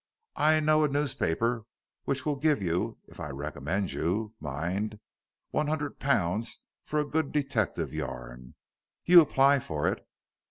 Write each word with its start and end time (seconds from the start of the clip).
"I 0.35 0.59
know 0.59 0.83
a 0.83 0.87
newspaper 0.87 1.67
which 2.05 2.25
will 2.25 2.35
give 2.35 2.59
you 2.59 2.97
if 3.07 3.19
I 3.19 3.29
recommend 3.29 3.91
you, 3.91 4.33
mind 4.39 4.99
one 5.51 5.67
hundred 5.67 5.99
pounds 5.99 6.57
for 6.83 6.99
a 6.99 7.05
good 7.05 7.31
detective 7.31 7.93
yarn. 7.93 8.55
You 9.05 9.21
apply 9.21 9.59
for 9.59 9.87
it." 9.87 10.03